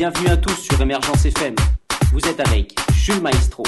Bienvenue 0.00 0.28
à 0.28 0.36
tous 0.38 0.54
sur 0.54 0.80
Émergence 0.80 1.26
FM. 1.26 1.54
Vous 2.10 2.26
êtes 2.26 2.40
avec 2.40 2.74
Jules 2.94 3.20
Maestro. 3.20 3.64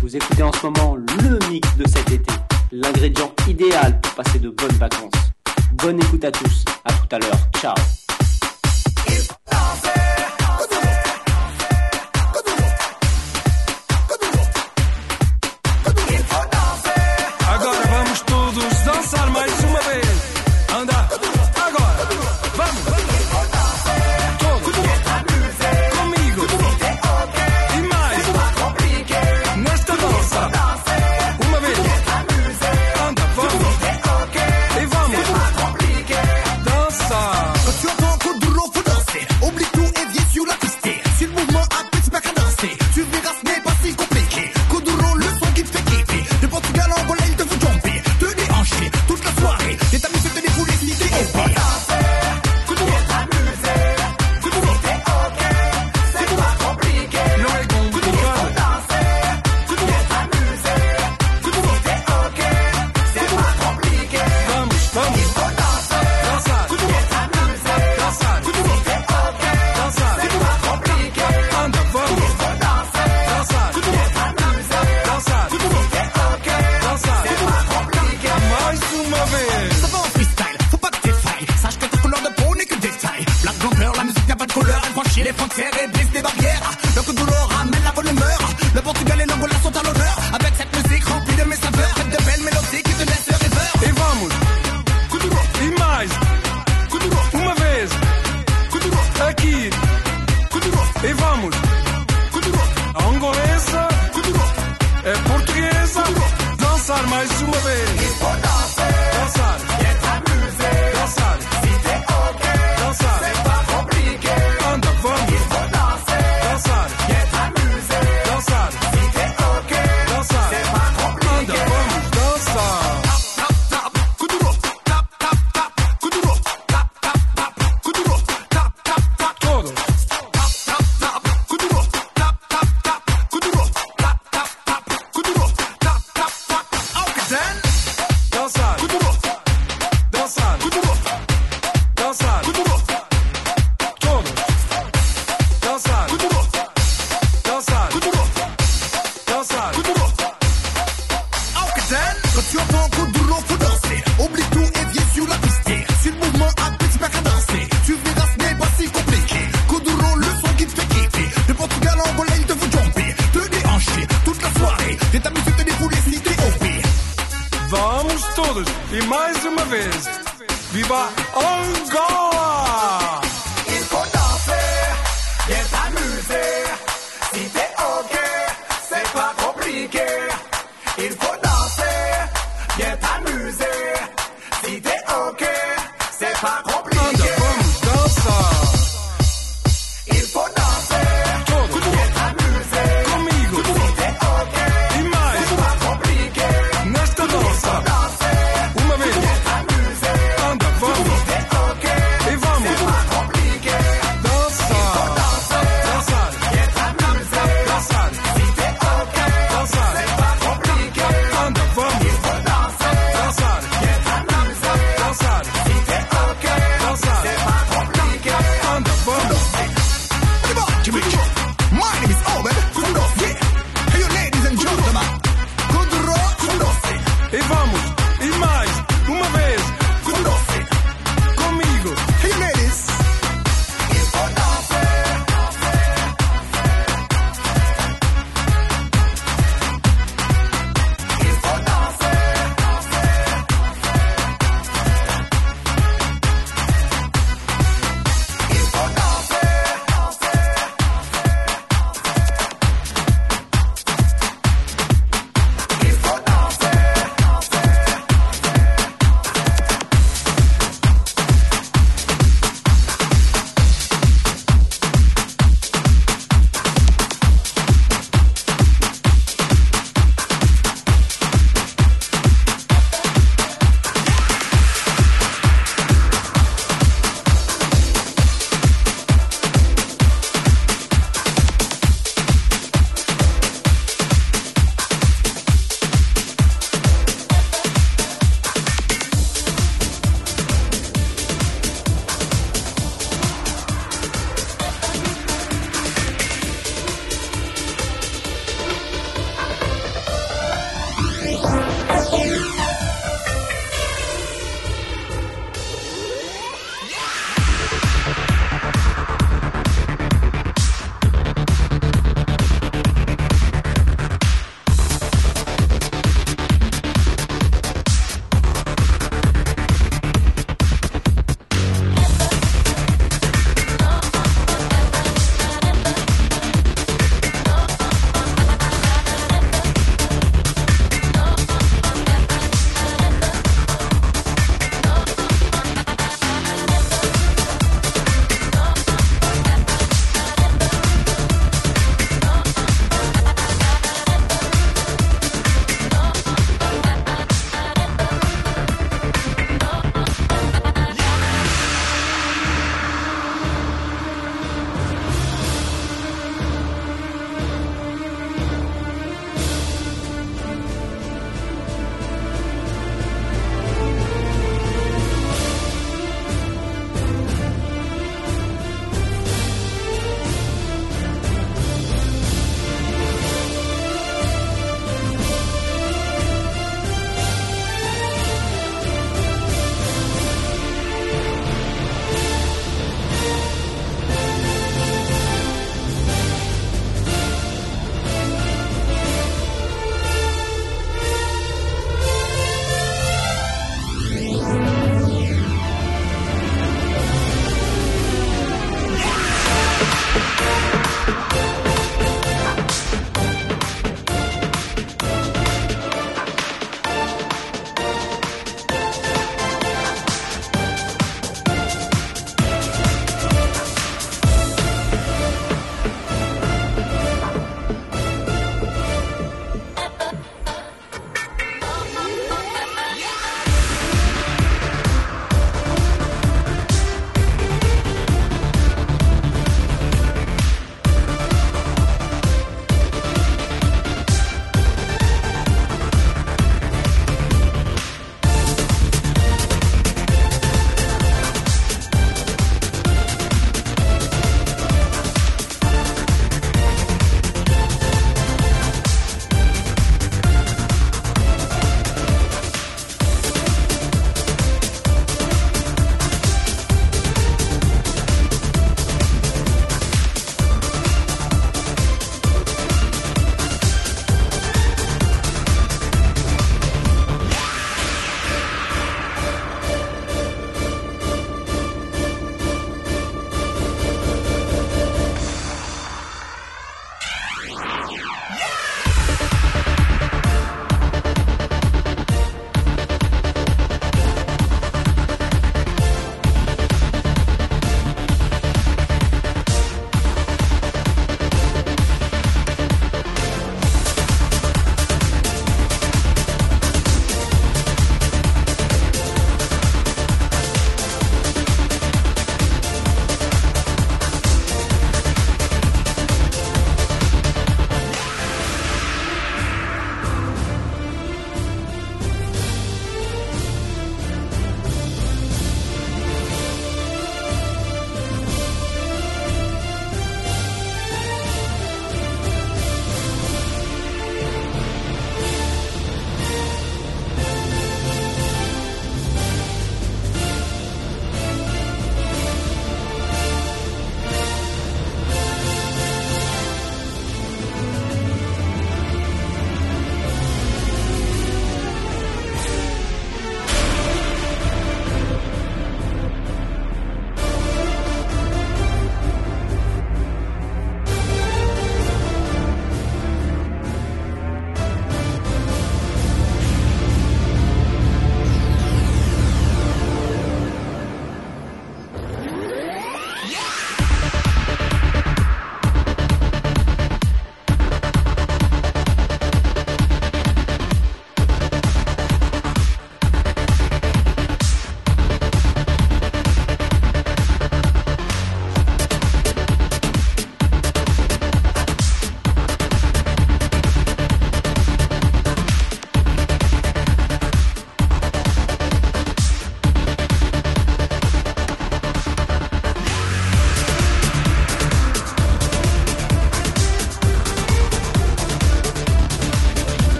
Vous 0.00 0.16
écoutez 0.16 0.42
en 0.42 0.50
ce 0.50 0.64
moment 0.64 0.96
le 0.96 1.38
mix 1.50 1.76
de 1.76 1.86
cet 1.86 2.10
été, 2.10 2.32
l'ingrédient 2.72 3.30
idéal 3.46 4.00
pour 4.00 4.14
passer 4.14 4.38
de 4.38 4.48
bonnes 4.48 4.78
vacances. 4.78 5.30
Bonne 5.74 6.00
écoute 6.00 6.24
à 6.24 6.30
tous, 6.30 6.64
à 6.86 6.92
tout 6.94 7.14
à 7.14 7.18
l'heure, 7.18 7.50
ciao 7.60 7.74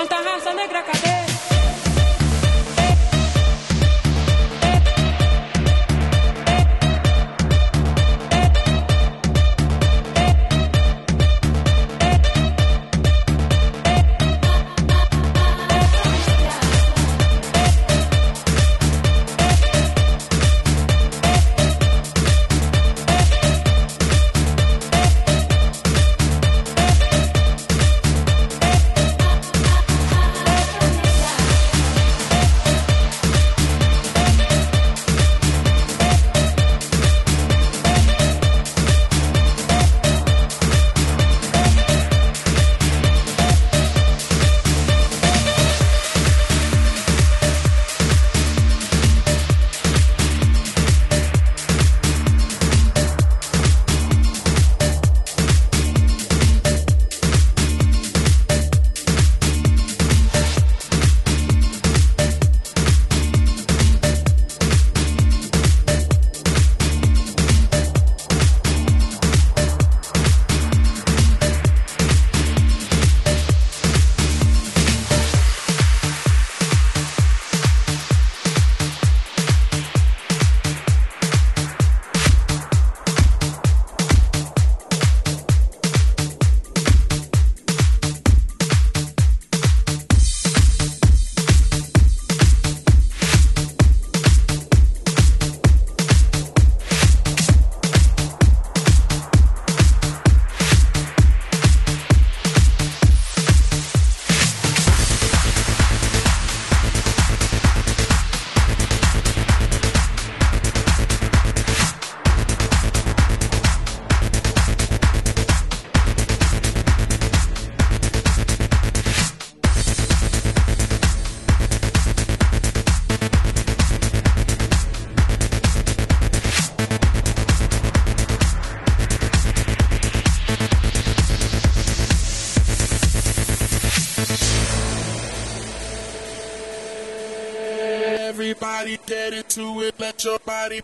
Santa 0.00 0.18
raça 0.22 0.54
negra, 0.54 0.82
cadê? 0.82 1.29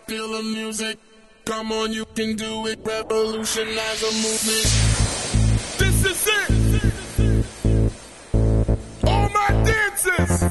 Feel 0.04 0.28
the 0.28 0.42
music. 0.42 0.98
Come 1.44 1.72
on, 1.72 1.92
you 1.92 2.04
can 2.14 2.36
do 2.36 2.66
it. 2.66 2.78
Revolutionize 2.84 4.02
a 4.02 4.12
movement. 4.22 4.66
This 5.78 6.04
is 6.04 6.26
it. 6.26 6.50
All 9.04 9.28
my 9.30 9.48
dancers, 9.64 10.42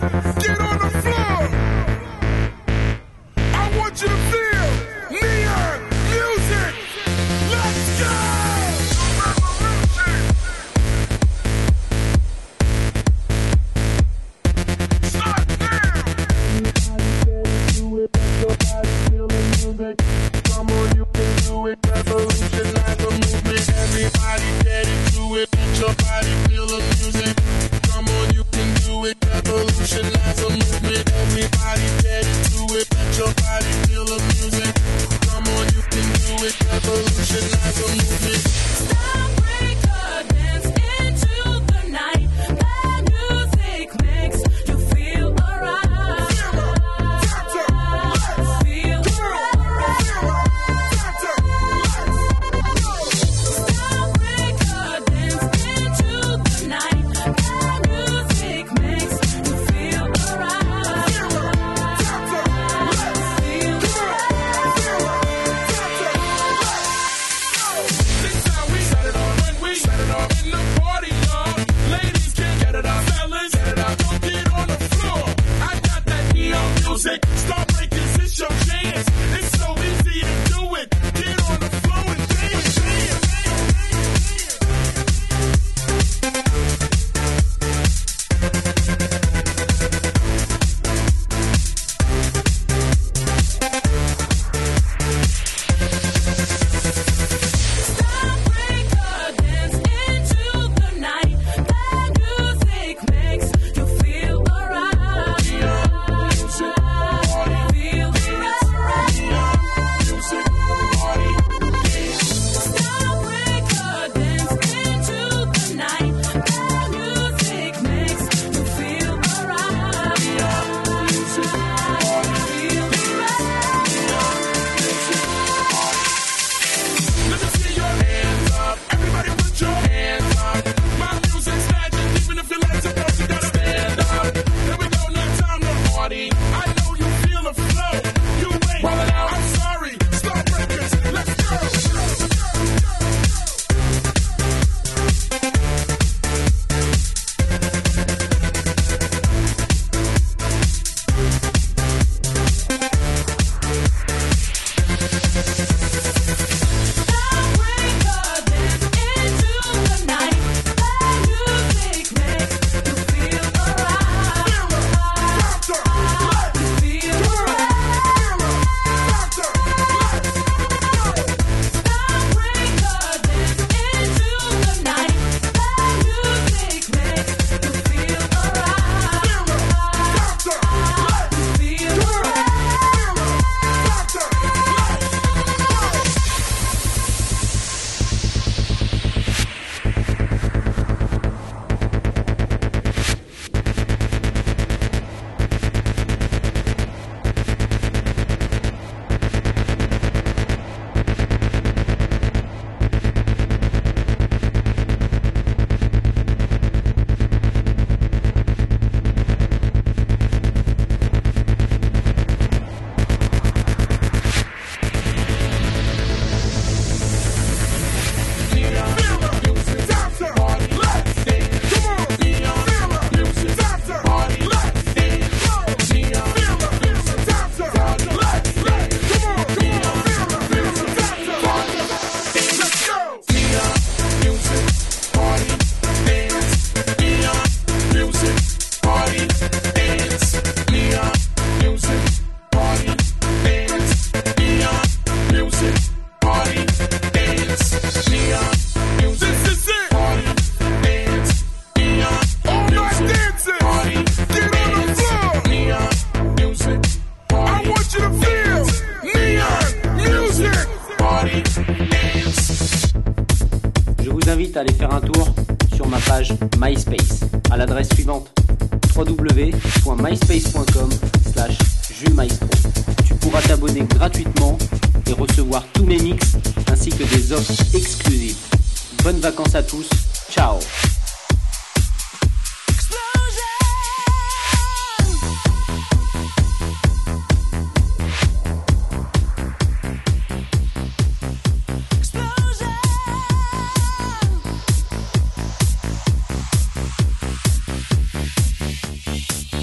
Thank 299.18 299.54
you. 299.54 299.55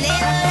Feel 0.00 0.49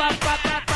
pa, 0.00 0.08
pa, 0.16 0.60
pa. 0.64 0.69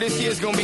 this 0.00 0.18
year's 0.18 0.40
gonna 0.40 0.56
be 0.56 0.59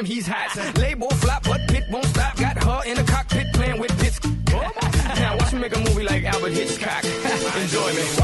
damn, 0.00 0.06
he's 0.06 0.26
hot. 0.26 0.78
Label 0.78 1.10
flop, 1.10 1.44
but 1.44 1.60
pit 1.68 1.84
won't 1.90 2.06
stop. 2.06 2.36
Got 2.36 2.62
her 2.62 2.82
in 2.86 2.96
the 2.96 3.04
cockpit 3.04 3.52
playing 3.52 3.80
with 3.80 3.96
this. 3.98 4.20
now 5.20 5.36
watch 5.36 5.52
me 5.52 5.60
make 5.60 5.76
a 5.76 5.80
movie 5.80 6.04
like 6.04 6.24
Albert 6.24 6.52
Hitchcock. 6.52 7.04
Enjoy 7.56 7.92
me. 7.94 8.19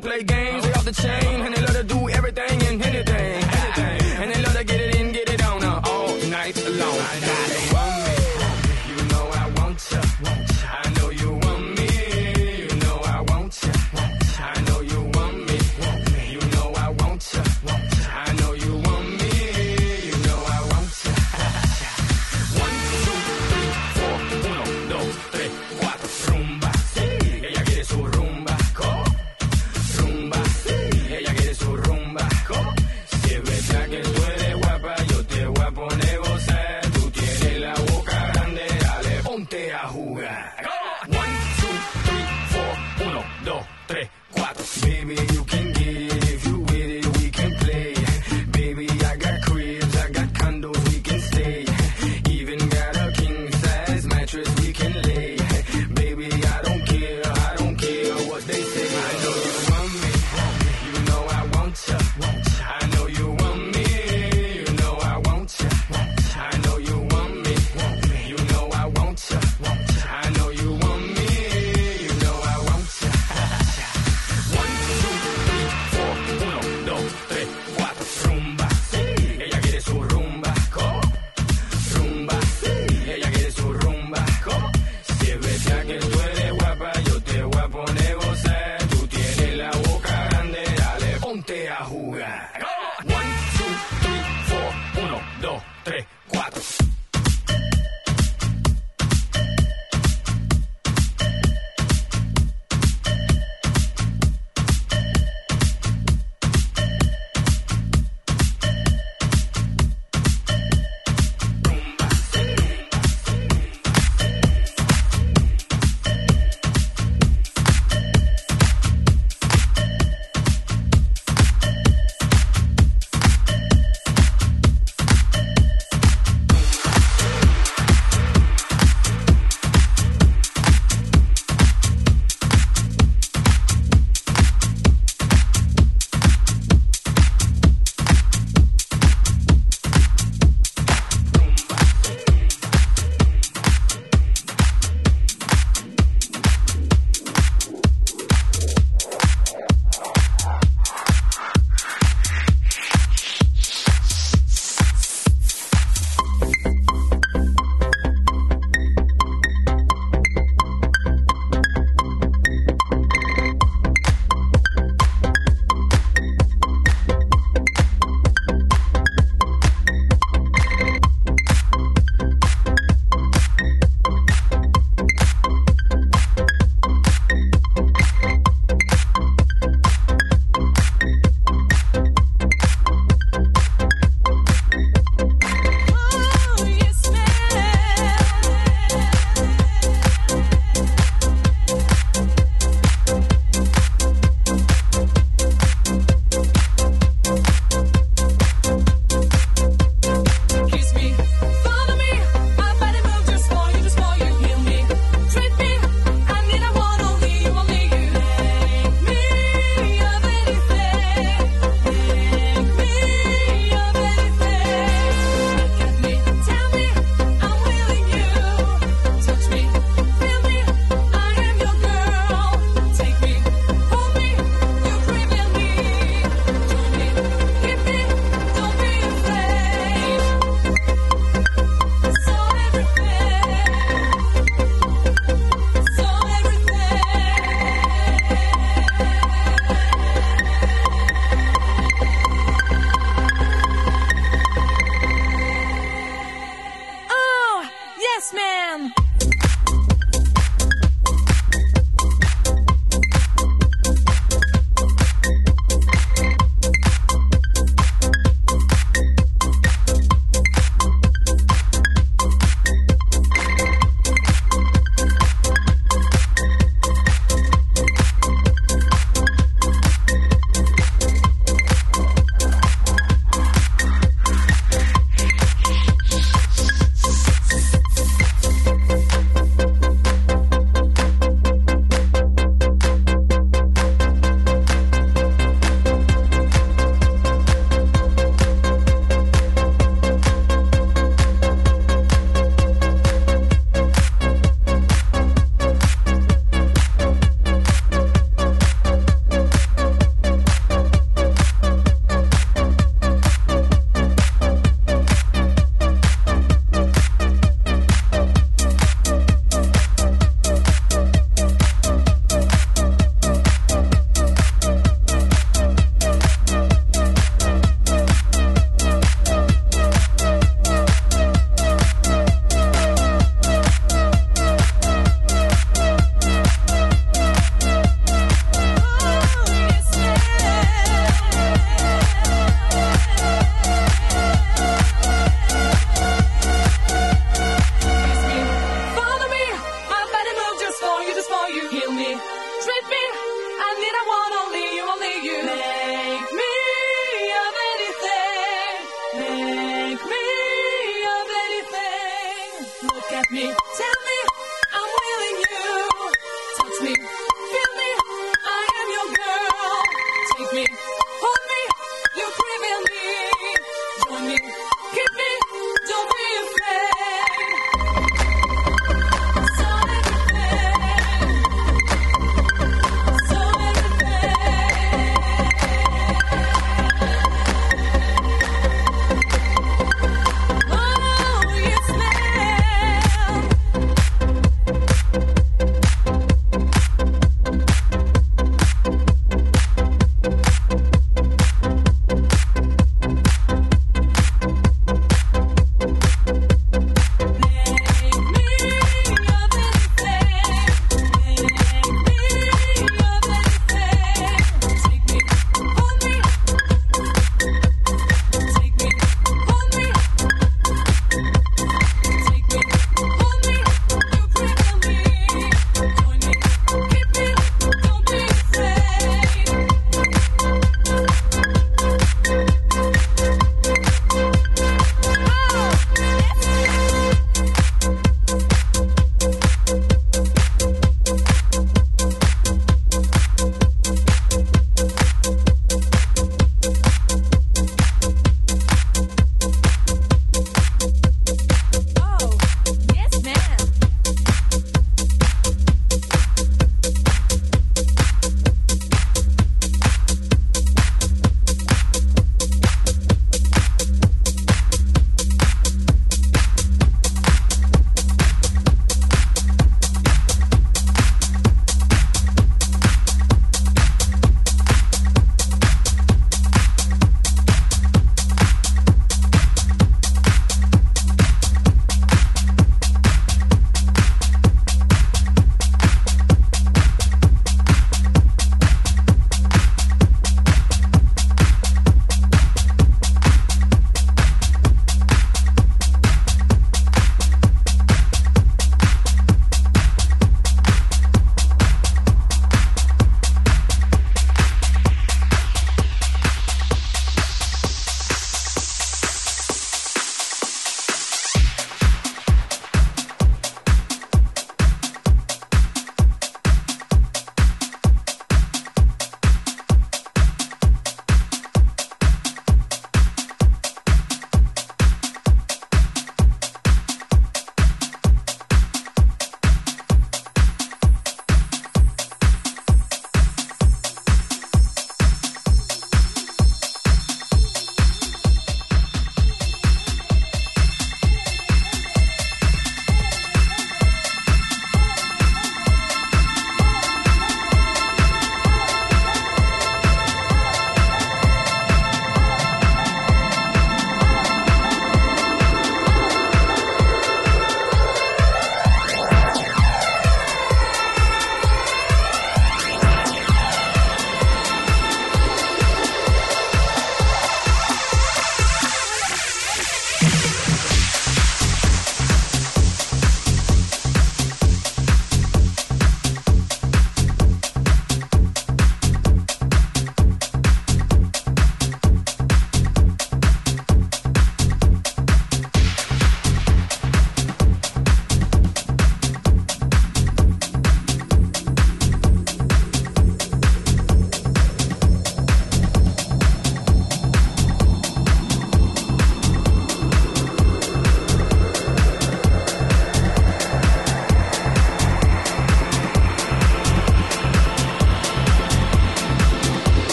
don't 0.00 0.10
play 0.10 0.22
games, 0.22 0.62
they 0.64 0.72
off 0.74 0.84
the 0.84 0.92
chain, 0.92 1.40
and 1.40 1.54
they 1.54 1.62
love 1.62 1.76
to 1.76 1.85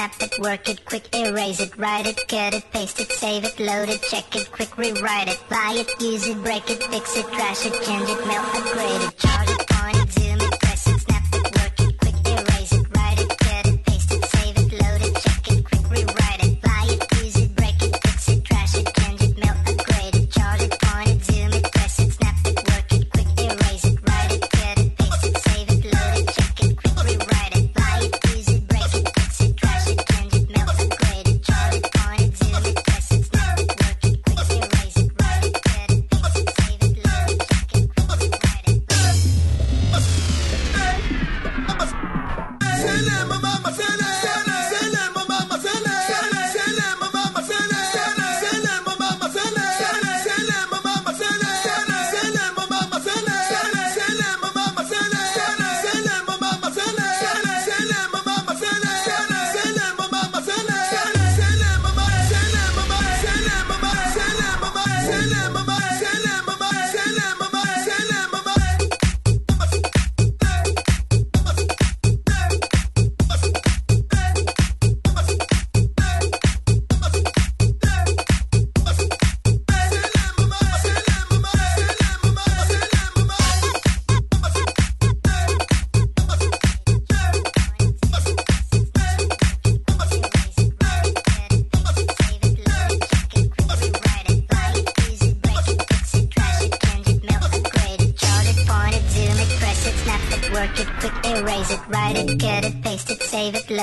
snap 0.00 0.22
it, 0.22 0.38
work 0.38 0.66
it, 0.68 0.82
quick 0.86 1.14
erase 1.14 1.60
it, 1.60 1.76
write 1.76 2.06
it, 2.06 2.16
cut 2.26 2.54
it, 2.54 2.64
paste 2.72 3.00
it, 3.00 3.12
save 3.12 3.44
it, 3.44 3.60
load 3.60 3.90
it, 3.90 4.00
check 4.02 4.34
it, 4.34 4.50
quick 4.50 4.78
rewrite 4.78 5.28
it, 5.28 5.38
buy 5.50 5.74
it, 5.76 5.88
use 6.00 6.26
it, 6.26 6.42
break 6.42 6.70
it, 6.70 6.82
fix 6.84 7.18
it, 7.18 7.26
trash 7.32 7.66
it, 7.66 7.74
change 7.84 8.08
it, 8.08 8.26
mail, 8.26 8.40
upgrade 8.40 9.02
it. 9.02 9.29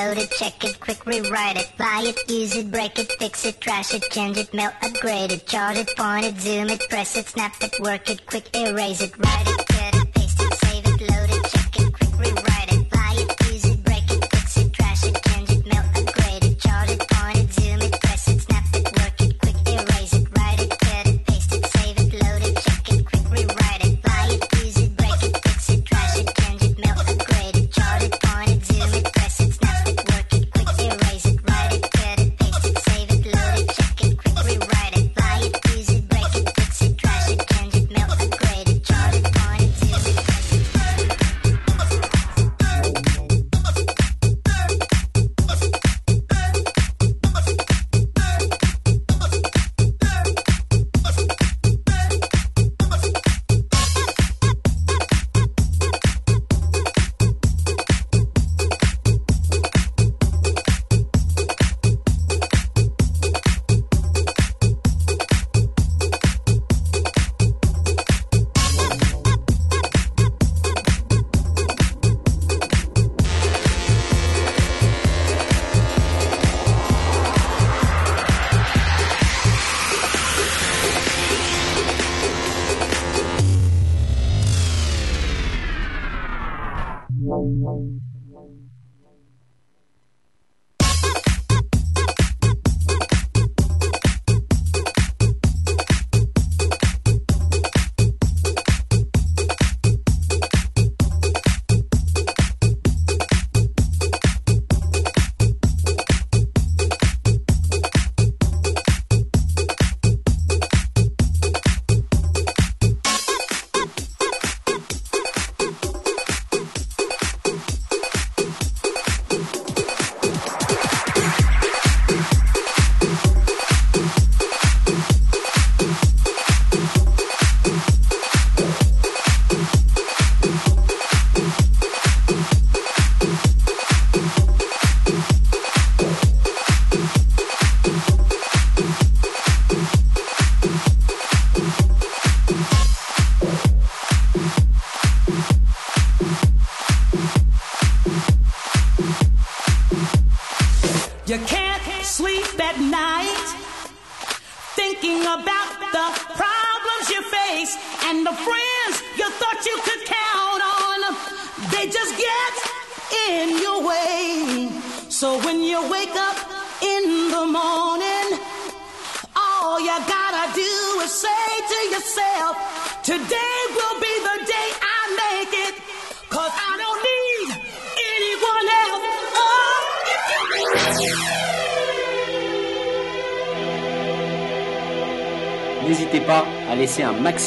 load 0.08 0.18
it, 0.18 0.30
check 0.30 0.64
it, 0.64 0.80
quick 0.80 1.04
rewrite 1.06 1.56
it, 1.56 1.70
buy 1.76 2.02
it, 2.04 2.16
use 2.30 2.56
it, 2.56 2.70
break 2.70 2.98
it, 2.98 3.12
fix 3.18 3.44
it, 3.44 3.60
trash 3.60 3.92
it, 3.94 4.02
change 4.10 4.38
it, 4.38 4.52
melt, 4.54 4.74
upgrade 4.82 5.32
it, 5.32 5.46
charge 5.46 5.76
it, 5.76 5.94
point 5.96 6.24
it, 6.24 6.40
zoom 6.40 6.68
it, 6.68 6.80
press 6.88 7.16
it, 7.16 7.26
snap 7.26 7.54
it, 7.62 7.74
work 7.80 8.08
it, 8.08 8.24
quick 8.26 8.48
erase 8.54 9.02
it, 9.02 9.16
write 9.18 9.48
it. 9.48 9.67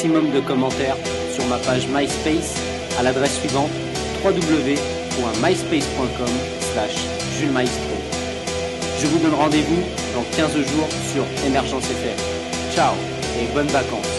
maximum 0.02 0.32
de 0.32 0.40
commentaires 0.40 0.96
sur 1.32 1.46
ma 1.46 1.58
page 1.58 1.86
MySpace 1.86 2.56
à 2.98 3.04
l'adresse 3.04 3.38
suivante 3.38 3.70
www.myspace.com 4.24 6.32
slash 6.72 6.96
julesmaestro. 7.38 7.94
Je 9.00 9.06
vous 9.06 9.20
donne 9.20 9.34
rendez-vous 9.34 9.80
dans 10.14 10.24
15 10.36 10.54
jours 10.54 10.88
sur 11.12 11.24
Emergence 11.46 11.84
FM. 11.84 12.16
Ciao 12.74 12.94
et 13.40 13.46
bonnes 13.54 13.68
vacances. 13.68 14.11